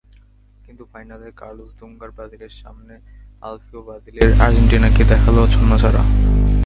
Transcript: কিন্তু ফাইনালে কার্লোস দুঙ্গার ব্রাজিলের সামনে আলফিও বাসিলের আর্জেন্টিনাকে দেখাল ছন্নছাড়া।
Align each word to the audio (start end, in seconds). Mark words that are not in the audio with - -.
কিন্তু 0.65 0.83
ফাইনালে 0.93 1.27
কার্লোস 1.41 1.71
দুঙ্গার 1.79 2.11
ব্রাজিলের 2.11 2.53
সামনে 2.61 2.93
আলফিও 3.41 3.81
বাসিলের 3.87 4.29
আর্জেন্টিনাকে 4.45 5.03
দেখাল 5.03 5.37
ছন্নছাড়া। 5.53 6.01